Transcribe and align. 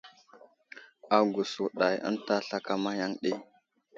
Agùs 1.17 1.51
wùdày 1.61 1.95
ənta 2.07 2.35
slakama 2.47 2.91
yaŋ 2.99 3.11
ɗi. 3.21 3.31